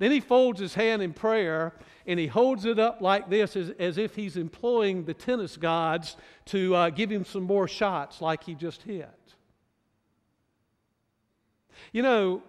Then 0.00 0.10
he 0.10 0.20
folds 0.20 0.58
his 0.58 0.72
hand 0.72 1.02
in 1.02 1.12
prayer 1.12 1.74
and 2.06 2.18
he 2.18 2.26
holds 2.26 2.64
it 2.64 2.78
up 2.78 3.02
like 3.02 3.28
this 3.28 3.54
as, 3.54 3.68
as 3.78 3.98
if 3.98 4.16
he's 4.16 4.38
employing 4.38 5.04
the 5.04 5.12
tennis 5.12 5.58
gods 5.58 6.16
to 6.46 6.74
uh, 6.74 6.90
give 6.90 7.10
him 7.10 7.26
some 7.26 7.42
more 7.42 7.68
shots 7.68 8.22
like 8.22 8.42
he 8.42 8.54
just 8.54 8.82
hit. 8.82 9.10
You 11.92 12.02
know, 12.02 12.42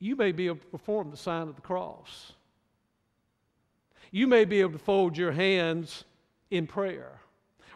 you 0.00 0.16
may 0.16 0.32
be 0.32 0.46
able 0.46 0.56
to 0.56 0.66
perform 0.66 1.12
the 1.12 1.16
sign 1.16 1.46
of 1.46 1.54
the 1.54 1.62
cross. 1.62 2.32
You 4.10 4.26
may 4.26 4.44
be 4.44 4.60
able 4.60 4.72
to 4.72 4.78
fold 4.78 5.16
your 5.16 5.30
hands 5.30 6.02
in 6.50 6.66
prayer. 6.66 7.20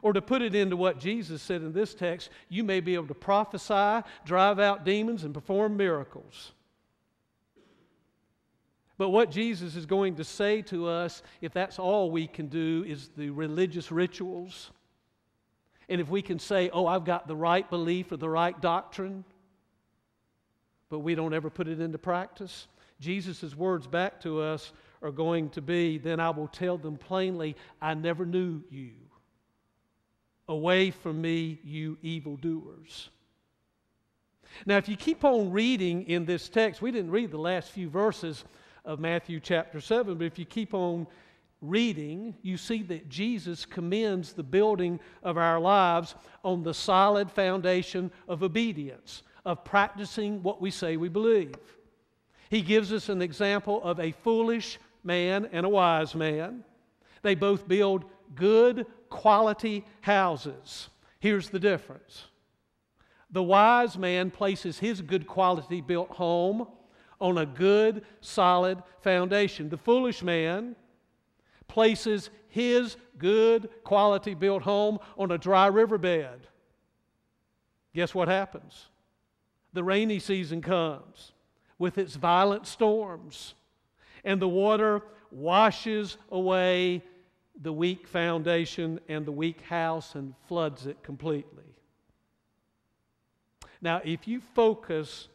Or 0.03 0.13
to 0.13 0.21
put 0.21 0.43
it 0.43 0.57
into 0.57 0.77
what 0.77 0.99
Jesus 0.99 1.43
said 1.43 1.63
in 1.63 1.73
this 1.73 1.95
text, 1.95 2.31
you 2.49 2.65
may 2.65 2.81
be 2.81 2.95
able 2.95 3.07
to 3.07 3.15
prophesy, 3.15 4.05
drive 4.25 4.59
out 4.59 4.85
demons, 4.85 5.23
and 5.23 5.33
perform 5.33 5.77
miracles. 5.77 6.53
But 8.99 9.11
what 9.11 9.31
Jesus 9.31 9.77
is 9.77 9.85
going 9.85 10.17
to 10.17 10.25
say 10.25 10.63
to 10.63 10.89
us, 10.89 11.23
if 11.41 11.53
that's 11.53 11.79
all 11.79 12.11
we 12.11 12.27
can 12.27 12.47
do, 12.47 12.85
is 12.87 13.11
the 13.17 13.31
religious 13.31 13.93
rituals. 13.93 14.71
And 15.89 16.01
if 16.01 16.09
we 16.09 16.23
can 16.23 16.39
say, 16.39 16.71
oh, 16.73 16.87
I've 16.87 17.05
got 17.05 17.29
the 17.29 17.37
right 17.37 17.69
belief 17.69 18.11
or 18.11 18.17
the 18.17 18.29
right 18.29 18.59
doctrine, 18.61 19.25
but 20.89 21.01
we 21.01 21.15
don't 21.15 21.35
ever 21.35 21.51
put 21.51 21.69
it 21.69 21.81
into 21.81 21.99
practice, 21.99 22.69
Jesus' 22.99 23.55
words 23.55 23.87
back 23.87 24.21
to 24.23 24.41
us 24.41 24.73
are 25.03 25.11
going 25.11 25.51
to 25.51 25.61
be, 25.61 25.99
then 25.99 26.19
I 26.19 26.31
will 26.31 26.49
tell 26.49 26.79
them 26.79 26.97
plainly, 26.97 27.55
I 27.81 27.95
never 27.95 28.25
knew 28.25 28.63
you. 28.71 28.93
Away 30.49 30.91
from 30.91 31.21
me, 31.21 31.59
you 31.63 31.99
evildoers. 32.03 33.11
Now, 34.65 34.79
if 34.79 34.89
you 34.89 34.97
keep 34.97 35.25
on 35.25 35.51
reading 35.51 36.05
in 36.05 36.25
this 36.25 36.49
text, 36.49 36.81
we 36.81 36.91
didn't 36.91 37.11
read 37.11 37.31
the 37.31 37.39
last 37.39 37.73
few 37.73 37.91
verses 37.91 38.45
of 38.87 39.01
Matthew 39.01 39.41
chapter 39.41 39.81
7, 39.81 40.17
but 40.17 40.25
if 40.25 40.39
you 40.39 40.45
keep 40.45 40.73
on 40.73 41.07
reading, 41.61 42.35
you 42.43 42.57
see 42.57 42.83
that 42.85 43.09
Jesus 43.09 43.67
commends 43.67 44.33
the 44.33 44.43
building 44.43 45.01
of 45.23 45.37
our 45.37 45.59
lives 45.59 46.15
on 46.45 46.63
the 46.63 46.73
solid 46.73 47.31
foundation 47.31 48.11
of 48.29 48.43
obedience, 48.43 49.23
of 49.45 49.65
practicing 49.65 50.43
what 50.43 50.63
we 50.63 50.71
say 50.71 50.97
we 50.97 51.09
believe. 51.09 51.55
He 52.49 52.63
gives 52.63 52.93
us 52.93 53.09
an 53.09 53.23
example 53.23 53.83
of 53.83 53.99
a 53.99 54.13
foolish 54.13 54.79
man 55.03 55.49
and 55.51 55.67
a 55.67 55.69
wise 55.69 56.15
man. 56.15 56.65
They 57.23 57.35
both 57.35 57.67
build 57.67 58.05
good, 58.35 58.87
quality 59.09 59.85
houses. 60.01 60.89
Here's 61.19 61.49
the 61.49 61.59
difference 61.59 62.27
the 63.31 63.43
wise 63.43 63.99
man 63.99 64.31
places 64.31 64.79
his 64.79 65.03
good 65.03 65.27
quality 65.27 65.81
built 65.81 66.11
home 66.11 66.69
on 67.21 67.39
a 67.39 67.47
good, 67.47 68.05
solid 68.21 68.83
foundation. 69.01 69.69
The 69.69 69.77
foolish 69.77 70.23
man 70.23 70.77
places 71.69 72.31
his 72.49 72.97
good, 73.19 73.69
quality 73.85 74.35
built 74.35 74.63
home 74.63 74.99
on 75.19 75.31
a 75.31 75.39
dry 75.39 75.67
riverbed. 75.67 76.47
Guess 77.95 78.15
what 78.15 78.29
happens? 78.29 78.87
The 79.73 79.85
rainy 79.85 80.19
season 80.19 80.63
comes 80.63 81.33
with 81.79 81.99
its 81.99 82.17
violent 82.17 82.67
storms, 82.67 83.55
and 84.25 84.41
the 84.41 84.49
water 84.49 85.03
washes 85.31 86.17
away 86.31 87.03
the 87.61 87.73
weak 87.73 88.07
foundation 88.07 89.01
and 89.09 89.25
the 89.25 89.33
weak 89.33 89.63
house 89.63 90.15
and 90.15 90.35
floods 90.47 90.87
it 90.87 91.03
completely. 91.03 91.65
Now, 93.81 94.01
if 94.05 94.27
you 94.27 94.41
focus 94.41 95.29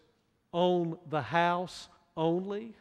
on 0.52 0.98
the 1.10 1.22
house 1.22 1.90
only, 2.18 2.76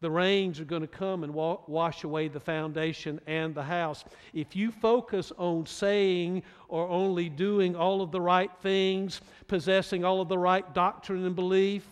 the 0.00 0.10
rains 0.10 0.58
are 0.58 0.64
going 0.64 0.82
to 0.82 0.88
come 0.88 1.22
and 1.22 1.32
wa- 1.32 1.60
wash 1.68 2.02
away 2.02 2.26
the 2.26 2.40
foundation 2.40 3.20
and 3.26 3.54
the 3.54 3.62
house. 3.62 4.04
If 4.34 4.56
you 4.56 4.72
focus 4.72 5.32
on 5.38 5.64
saying 5.64 6.42
or 6.68 6.88
only 6.88 7.28
doing 7.28 7.76
all 7.76 8.02
of 8.02 8.10
the 8.10 8.20
right 8.20 8.50
things, 8.62 9.20
possessing 9.46 10.04
all 10.04 10.20
of 10.20 10.28
the 10.28 10.38
right 10.38 10.74
doctrine 10.74 11.24
and 11.24 11.36
belief, 11.36 11.86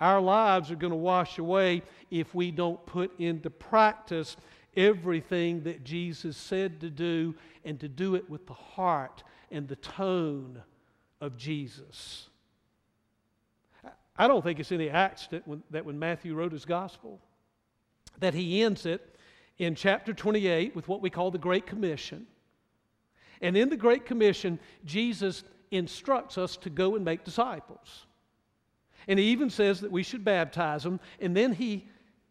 our 0.00 0.20
lives 0.20 0.70
are 0.70 0.76
going 0.76 0.92
to 0.92 0.96
wash 0.96 1.38
away 1.38 1.82
if 2.10 2.34
we 2.34 2.50
don't 2.50 2.84
put 2.86 3.18
into 3.20 3.50
practice 3.50 4.36
everything 4.76 5.62
that 5.64 5.84
Jesus 5.84 6.36
said 6.36 6.80
to 6.80 6.90
do 6.90 7.34
and 7.64 7.78
to 7.80 7.88
do 7.88 8.14
it 8.14 8.28
with 8.28 8.46
the 8.46 8.54
heart 8.54 9.22
and 9.50 9.68
the 9.68 9.76
tone 9.76 10.62
of 11.20 11.36
Jesus. 11.36 12.28
I 14.18 14.28
don't 14.28 14.42
think 14.42 14.58
it's 14.58 14.72
any 14.72 14.88
accident 14.88 15.46
when, 15.46 15.62
that 15.70 15.84
when 15.84 15.98
Matthew 15.98 16.34
wrote 16.34 16.52
his 16.52 16.64
gospel, 16.64 17.20
that 18.18 18.34
he 18.34 18.62
ends 18.62 18.86
it 18.86 19.16
in 19.58 19.74
chapter 19.74 20.12
28 20.12 20.74
with 20.74 20.88
what 20.88 21.02
we 21.02 21.10
call 21.10 21.30
the 21.30 21.38
Great 21.38 21.66
Commission. 21.66 22.26
And 23.40 23.56
in 23.56 23.68
the 23.68 23.76
Great 23.76 24.06
Commission, 24.06 24.58
Jesus 24.84 25.44
instructs 25.70 26.38
us 26.38 26.56
to 26.58 26.70
go 26.70 26.96
and 26.96 27.04
make 27.04 27.24
disciples. 27.24 28.06
And 29.08 29.18
he 29.18 29.26
even 29.26 29.50
says 29.50 29.80
that 29.80 29.92
we 29.92 30.02
should 30.02 30.24
baptize 30.24 30.82
them. 30.82 31.00
And 31.20 31.36
then 31.36 31.52
he 31.52 31.86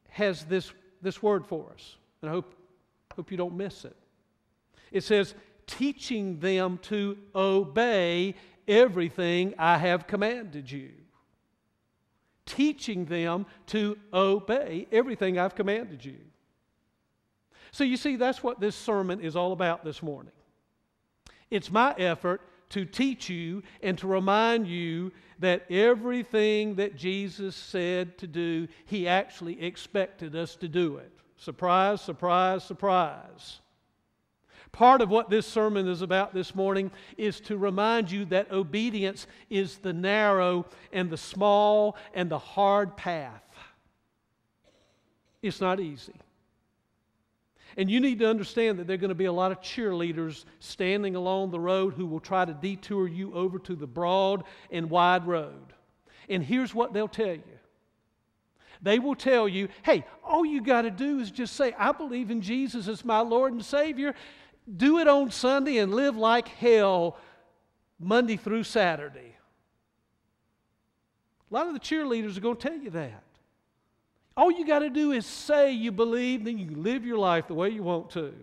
has 0.10 0.46
this, 0.46 0.72
this 1.02 1.22
word 1.22 1.46
for 1.46 1.72
us. 1.74 1.98
And 2.22 2.30
I 2.30 2.34
hope, 2.34 2.56
hope 3.16 3.32
you 3.32 3.38
don't 3.38 3.56
miss 3.56 3.86
it. 3.86 3.96
It 4.92 5.04
says, 5.04 5.36
teaching 5.68 6.40
them 6.40 6.80
to 6.84 7.18
obey 7.36 8.36
everything 8.68 9.54
I 9.58 9.78
have 9.78 10.08
commanded 10.08 10.72
you 10.72 10.92
teaching 12.46 13.06
them 13.06 13.46
to 13.68 13.98
obey 14.14 14.88
everything 14.92 15.40
I've 15.40 15.56
commanded 15.56 16.04
you. 16.04 16.18
So, 17.72 17.84
you 17.84 17.98
see, 17.98 18.16
that's 18.16 18.42
what 18.42 18.60
this 18.60 18.76
sermon 18.76 19.20
is 19.20 19.36
all 19.36 19.52
about 19.52 19.84
this 19.84 20.02
morning. 20.02 20.32
It's 21.52 21.72
my 21.72 21.94
effort 21.98 22.42
to 22.70 22.86
teach 22.86 23.30
you 23.30 23.64
and 23.84 23.98
to 23.98 24.08
remind 24.08 24.68
you 24.68 25.12
that 25.40 25.70
everything 25.70 26.76
that 26.76 26.96
Jesus 26.96 27.56
said 27.56 28.18
to 28.18 28.28
do, 28.28 28.68
He 28.86 29.08
actually 29.08 29.62
expected 29.62 30.36
us 30.36 30.56
to 30.58 30.68
do 30.68 30.98
it. 30.98 31.12
Surprise, 31.38 32.02
surprise, 32.02 32.64
surprise. 32.64 33.60
Part 34.76 35.00
of 35.00 35.10
what 35.10 35.30
this 35.30 35.48
sermon 35.48 35.88
is 35.88 36.02
about 36.02 36.34
this 36.34 36.54
morning 36.54 36.92
is 37.18 37.40
to 37.42 37.56
remind 37.56 38.12
you 38.12 38.26
that 38.26 38.52
obedience 38.52 39.26
is 39.50 39.78
the 39.78 39.94
narrow 39.94 40.66
and 40.92 41.10
the 41.10 41.16
small 41.16 41.96
and 42.14 42.30
the 42.30 42.38
hard 42.38 42.98
path. 42.98 43.42
It's 45.42 45.62
not 45.62 45.80
easy. 45.80 46.12
And 47.78 47.90
you 47.90 48.02
need 48.02 48.20
to 48.20 48.30
understand 48.30 48.78
that 48.80 48.86
there 48.86 48.96
are 48.96 48.98
going 48.98 49.08
to 49.08 49.16
be 49.16 49.26
a 49.26 49.32
lot 49.32 49.54
of 49.54 49.62
cheerleaders 49.62 50.44
standing 50.60 51.16
along 51.16 51.52
the 51.52 51.60
road 51.60 51.94
who 51.94 52.06
will 52.06 52.20
try 52.20 52.44
to 52.44 52.54
detour 52.54 53.08
you 53.08 53.34
over 53.34 53.58
to 53.60 53.78
the 53.78 53.88
broad 53.88 54.44
and 54.72 54.90
wide 54.90 55.26
road. 55.26 55.72
And 56.28 56.44
here's 56.44 56.76
what 56.76 56.92
they'll 56.92 57.08
tell 57.08 57.36
you 57.36 57.44
they 58.82 59.00
will 59.00 59.16
tell 59.16 59.48
you, 59.48 59.70
hey, 59.84 60.06
all 60.24 60.46
you 60.46 60.62
got 60.62 60.82
to 60.82 60.92
do 60.92 61.20
is 61.20 61.32
just 61.32 61.56
say, 61.56 61.74
I 61.78 61.94
believe 61.94 62.30
in 62.30 62.42
Jesus 62.42 62.88
as 62.90 63.06
my 63.06 63.20
Lord 63.20 63.54
and 63.54 63.64
Savior 63.64 64.14
do 64.74 65.00
it 65.00 65.08
on 65.08 65.32
Sunday 65.32 65.78
and 65.78 65.94
live 65.94 66.16
like 66.18 66.48
hell 66.48 67.18
Monday 68.00 68.38
through 68.38 68.64
Saturday. 68.64 69.36
A 71.52 71.54
lot 71.54 71.68
of 71.68 71.74
the 71.74 71.80
cheerleaders 71.80 72.38
are 72.38 72.42
going 72.42 72.58
to 72.58 72.70
tell 72.70 72.78
you 72.78 72.90
that. 72.92 73.24
All 74.36 74.52
you 74.52 74.66
got 74.66 74.80
to 74.80 74.90
do 74.90 75.12
is 75.12 75.26
say 75.26 75.72
you 75.72 75.92
believe, 75.92 76.44
then 76.44 76.58
you 76.58 76.72
live 76.72 77.06
your 77.06 77.18
life 77.18 77.48
the 77.48 77.54
way 77.54 77.70
you 77.70 77.84
want 77.84 78.10
to. 78.12 78.34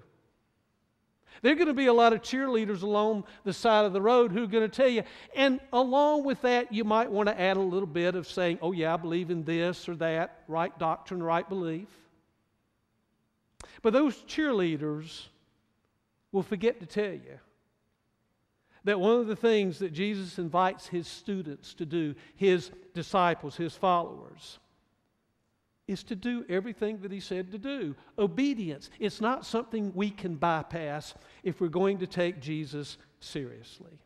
There 1.42 1.52
are 1.52 1.56
going 1.56 1.66
to 1.66 1.74
be 1.74 1.86
a 1.86 1.92
lot 1.92 2.12
of 2.12 2.22
cheerleaders 2.22 2.82
along 2.82 3.24
the 3.44 3.52
side 3.52 3.84
of 3.84 3.92
the 3.92 4.00
road 4.00 4.30
who 4.30 4.44
are 4.44 4.46
going 4.46 4.68
to 4.68 4.74
tell 4.74 4.88
you, 4.88 5.02
and 5.34 5.60
along 5.72 6.24
with 6.24 6.40
that, 6.42 6.72
you 6.72 6.84
might 6.84 7.10
want 7.10 7.28
to 7.28 7.38
add 7.38 7.56
a 7.56 7.60
little 7.60 7.86
bit 7.86 8.14
of 8.14 8.28
saying, 8.28 8.58
oh, 8.62 8.70
yeah, 8.70 8.94
I 8.94 8.96
believe 8.96 9.30
in 9.30 9.42
this 9.42 9.88
or 9.88 9.96
that, 9.96 10.44
right 10.46 10.76
doctrine, 10.78 11.22
right 11.22 11.46
belief. 11.46 11.88
But 13.82 13.92
those 13.92 14.16
cheerleaders 14.22 15.26
will 16.32 16.42
forget 16.42 16.80
to 16.80 16.86
tell 16.86 17.12
you 17.12 17.38
that 18.84 18.98
one 18.98 19.20
of 19.20 19.26
the 19.26 19.36
things 19.36 19.78
that 19.78 19.92
Jesus 19.92 20.38
invites 20.38 20.88
his 20.88 21.06
students 21.06 21.74
to 21.74 21.86
do, 21.86 22.14
his 22.34 22.70
disciples, 22.94 23.56
his 23.56 23.74
followers, 23.74 24.58
is 25.86 26.02
to 26.04 26.16
do 26.16 26.44
everything 26.48 26.98
that 27.02 27.12
he 27.12 27.20
said 27.20 27.52
to 27.52 27.58
do. 27.58 27.94
Obedience. 28.18 28.90
It's 28.98 29.20
not 29.20 29.46
something 29.46 29.92
we 29.94 30.10
can 30.10 30.34
bypass 30.36 31.14
if 31.42 31.60
we're 31.60 31.68
going 31.68 31.98
to 31.98 32.06
take 32.06 32.40
Jesus 32.40 32.96
seriously. 33.20 33.98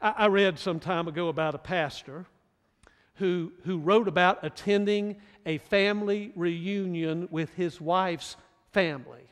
I, 0.00 0.10
I 0.10 0.26
read 0.26 0.58
some 0.58 0.80
time 0.80 1.08
ago 1.08 1.28
about 1.28 1.54
a 1.54 1.58
pastor 1.58 2.26
who, 3.14 3.52
who 3.64 3.78
wrote 3.78 4.08
about 4.08 4.38
attending 4.42 5.16
a 5.44 5.58
family 5.58 6.32
reunion 6.34 7.28
with 7.30 7.52
his 7.54 7.80
wife's 7.80 8.36
family. 8.72 9.31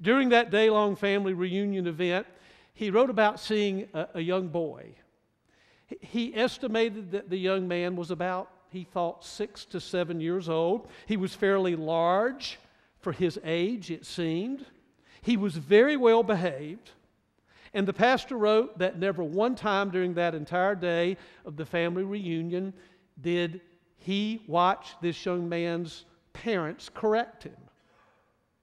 During 0.00 0.30
that 0.30 0.50
day 0.50 0.70
long 0.70 0.96
family 0.96 1.32
reunion 1.32 1.86
event, 1.86 2.26
he 2.72 2.90
wrote 2.90 3.10
about 3.10 3.38
seeing 3.38 3.88
a, 3.94 4.08
a 4.14 4.20
young 4.20 4.48
boy. 4.48 4.94
He 6.00 6.34
estimated 6.34 7.12
that 7.12 7.30
the 7.30 7.38
young 7.38 7.68
man 7.68 7.94
was 7.94 8.10
about, 8.10 8.50
he 8.70 8.84
thought, 8.84 9.24
six 9.24 9.64
to 9.66 9.80
seven 9.80 10.20
years 10.20 10.48
old. 10.48 10.88
He 11.06 11.16
was 11.16 11.34
fairly 11.34 11.76
large 11.76 12.58
for 13.00 13.12
his 13.12 13.38
age, 13.44 13.90
it 13.90 14.04
seemed. 14.04 14.66
He 15.22 15.36
was 15.36 15.56
very 15.56 15.96
well 15.96 16.22
behaved. 16.22 16.90
And 17.72 17.86
the 17.86 17.92
pastor 17.92 18.36
wrote 18.36 18.78
that 18.78 18.98
never 18.98 19.22
one 19.22 19.54
time 19.54 19.90
during 19.90 20.14
that 20.14 20.34
entire 20.34 20.74
day 20.74 21.16
of 21.44 21.56
the 21.56 21.66
family 21.66 22.04
reunion 22.04 22.72
did 23.20 23.60
he 23.98 24.42
watch 24.46 24.94
this 25.00 25.24
young 25.24 25.48
man's 25.48 26.04
parents 26.32 26.88
correct 26.92 27.44
him. 27.44 27.56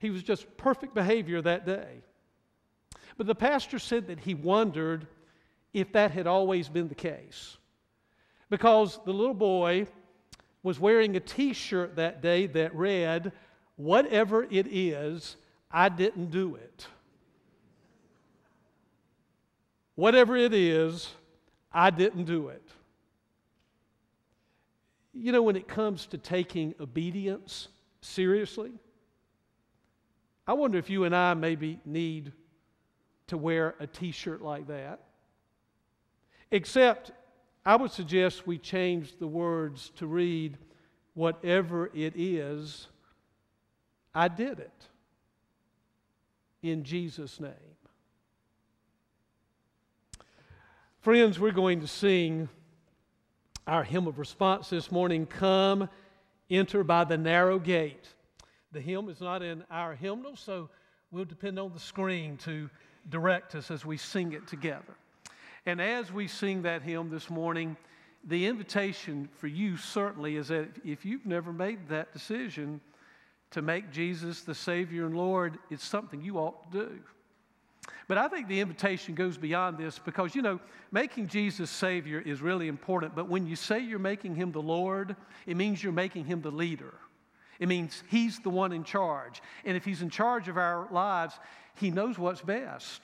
He 0.01 0.09
was 0.09 0.23
just 0.23 0.57
perfect 0.57 0.95
behavior 0.95 1.43
that 1.43 1.63
day. 1.63 2.01
But 3.17 3.27
the 3.27 3.35
pastor 3.35 3.77
said 3.77 4.07
that 4.07 4.19
he 4.19 4.33
wondered 4.33 5.05
if 5.73 5.93
that 5.93 6.09
had 6.09 6.25
always 6.25 6.67
been 6.67 6.87
the 6.87 6.95
case. 6.95 7.57
Because 8.49 8.99
the 9.05 9.13
little 9.13 9.35
boy 9.35 9.85
was 10.63 10.79
wearing 10.79 11.15
a 11.15 11.19
t 11.19 11.53
shirt 11.53 11.97
that 11.97 12.19
day 12.19 12.47
that 12.47 12.75
read, 12.75 13.31
Whatever 13.75 14.43
it 14.43 14.67
is, 14.67 15.37
I 15.69 15.89
didn't 15.89 16.31
do 16.31 16.55
it. 16.55 16.87
Whatever 19.93 20.35
it 20.35 20.53
is, 20.53 21.09
I 21.71 21.91
didn't 21.91 22.25
do 22.25 22.47
it. 22.47 22.67
You 25.13 25.31
know, 25.31 25.43
when 25.43 25.55
it 25.55 25.67
comes 25.67 26.07
to 26.07 26.17
taking 26.17 26.73
obedience 26.79 27.67
seriously, 28.01 28.71
I 30.47 30.53
wonder 30.53 30.77
if 30.77 30.89
you 30.89 31.03
and 31.03 31.15
I 31.15 31.33
maybe 31.33 31.79
need 31.85 32.31
to 33.27 33.37
wear 33.37 33.75
a 33.79 33.87
t 33.87 34.11
shirt 34.11 34.41
like 34.41 34.67
that. 34.67 34.99
Except, 36.51 37.11
I 37.65 37.75
would 37.75 37.91
suggest 37.91 38.45
we 38.45 38.57
change 38.57 39.17
the 39.17 39.27
words 39.27 39.91
to 39.97 40.07
read, 40.07 40.57
whatever 41.13 41.89
it 41.93 42.13
is, 42.15 42.87
I 44.13 44.27
did 44.27 44.59
it. 44.59 44.87
In 46.61 46.83
Jesus' 46.83 47.39
name. 47.39 47.51
Friends, 50.99 51.39
we're 51.39 51.51
going 51.51 51.81
to 51.81 51.87
sing 51.87 52.49
our 53.65 53.83
hymn 53.83 54.07
of 54.07 54.19
response 54.19 54.69
this 54.69 54.91
morning 54.91 55.25
Come, 55.25 55.89
enter 56.49 56.83
by 56.83 57.05
the 57.05 57.17
narrow 57.17 57.57
gate. 57.57 58.07
The 58.71 58.81
hymn 58.81 59.09
is 59.09 59.19
not 59.19 59.41
in 59.41 59.63
our 59.69 59.95
hymnal, 59.95 60.35
so 60.35 60.69
we'll 61.11 61.25
depend 61.25 61.59
on 61.59 61.73
the 61.73 61.79
screen 61.79 62.37
to 62.37 62.69
direct 63.09 63.55
us 63.55 63.69
as 63.71 63.85
we 63.85 63.97
sing 63.97 64.33
it 64.33 64.47
together. 64.47 64.95
And 65.65 65.81
as 65.81 66.11
we 66.11 66.27
sing 66.27 66.61
that 66.63 66.81
hymn 66.81 67.09
this 67.09 67.29
morning, 67.29 67.75
the 68.23 68.47
invitation 68.47 69.29
for 69.37 69.47
you 69.47 69.77
certainly 69.77 70.35
is 70.37 70.47
that 70.47 70.69
if 70.85 71.05
you've 71.05 71.25
never 71.25 71.51
made 71.51 71.87
that 71.89 72.13
decision 72.13 72.79
to 73.51 73.61
make 73.61 73.91
Jesus 73.91 74.41
the 74.41 74.55
Savior 74.55 75.05
and 75.05 75.15
Lord, 75.15 75.57
it's 75.69 75.85
something 75.85 76.21
you 76.21 76.37
ought 76.37 76.71
to 76.71 76.85
do. 76.85 76.99
But 78.07 78.17
I 78.17 78.27
think 78.27 78.47
the 78.47 78.59
invitation 78.59 79.15
goes 79.15 79.37
beyond 79.37 79.77
this 79.77 79.99
because, 79.99 80.35
you 80.35 80.41
know, 80.41 80.59
making 80.91 81.27
Jesus 81.27 81.69
Savior 81.69 82.19
is 82.19 82.41
really 82.41 82.67
important. 82.67 83.15
But 83.15 83.27
when 83.27 83.47
you 83.47 83.55
say 83.55 83.79
you're 83.79 83.99
making 83.99 84.35
Him 84.35 84.51
the 84.51 84.61
Lord, 84.61 85.15
it 85.45 85.57
means 85.57 85.83
you're 85.83 85.91
making 85.91 86.25
Him 86.25 86.41
the 86.41 86.51
leader. 86.51 86.93
It 87.61 87.69
means 87.69 88.03
He's 88.09 88.39
the 88.39 88.49
one 88.49 88.73
in 88.73 88.83
charge. 88.83 89.41
And 89.63 89.77
if 89.77 89.85
He's 89.85 90.01
in 90.01 90.09
charge 90.09 90.49
of 90.49 90.57
our 90.57 90.89
lives, 90.91 91.39
He 91.75 91.91
knows 91.91 92.17
what's 92.17 92.41
best. 92.41 93.01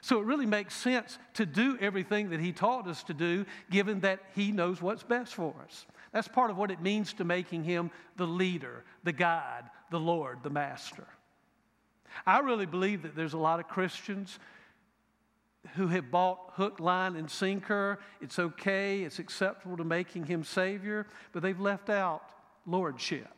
So 0.00 0.20
it 0.20 0.24
really 0.24 0.46
makes 0.46 0.74
sense 0.74 1.18
to 1.34 1.44
do 1.44 1.76
everything 1.80 2.30
that 2.30 2.40
He 2.40 2.52
taught 2.52 2.86
us 2.86 3.02
to 3.04 3.14
do, 3.14 3.44
given 3.70 4.00
that 4.00 4.20
He 4.34 4.52
knows 4.52 4.80
what's 4.80 5.02
best 5.02 5.34
for 5.34 5.52
us. 5.64 5.84
That's 6.12 6.28
part 6.28 6.50
of 6.50 6.56
what 6.56 6.70
it 6.70 6.80
means 6.80 7.12
to 7.14 7.24
making 7.24 7.64
Him 7.64 7.90
the 8.16 8.26
leader, 8.26 8.84
the 9.02 9.12
guide, 9.12 9.64
the 9.90 10.00
Lord, 10.00 10.38
the 10.44 10.50
master. 10.50 11.06
I 12.24 12.38
really 12.38 12.66
believe 12.66 13.02
that 13.02 13.16
there's 13.16 13.32
a 13.32 13.38
lot 13.38 13.58
of 13.58 13.66
Christians 13.66 14.38
who 15.74 15.88
have 15.88 16.10
bought 16.12 16.52
hook, 16.52 16.78
line, 16.78 17.16
and 17.16 17.28
sinker. 17.28 17.98
It's 18.20 18.38
okay, 18.38 19.02
it's 19.02 19.18
acceptable 19.18 19.76
to 19.78 19.84
making 19.84 20.26
him 20.26 20.44
Savior, 20.44 21.08
but 21.32 21.42
they've 21.42 21.58
left 21.58 21.90
out 21.90 22.22
lordship. 22.66 23.28